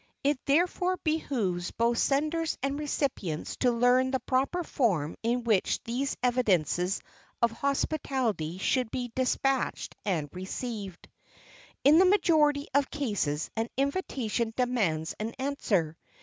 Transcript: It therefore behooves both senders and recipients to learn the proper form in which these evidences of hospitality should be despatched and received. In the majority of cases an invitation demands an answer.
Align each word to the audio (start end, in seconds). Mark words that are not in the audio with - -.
It 0.23 0.43
therefore 0.47 0.97
behooves 1.03 1.69
both 1.69 1.99
senders 1.99 2.57
and 2.63 2.79
recipients 2.79 3.55
to 3.57 3.69
learn 3.71 4.09
the 4.09 4.19
proper 4.21 4.63
form 4.63 5.15
in 5.21 5.43
which 5.43 5.79
these 5.83 6.17
evidences 6.23 7.03
of 7.39 7.51
hospitality 7.51 8.57
should 8.57 8.89
be 8.89 9.11
despatched 9.15 9.93
and 10.03 10.27
received. 10.33 11.07
In 11.83 11.99
the 11.99 12.05
majority 12.05 12.65
of 12.73 12.89
cases 12.89 13.51
an 13.55 13.69
invitation 13.77 14.55
demands 14.57 15.13
an 15.19 15.35
answer. 15.37 15.95